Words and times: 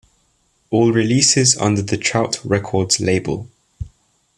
All 0.71 0.91
releases 0.91 1.55
under 1.57 1.83
the 1.83 1.95
Trout 1.95 2.39
Records 2.43 2.99
label. 2.99 3.47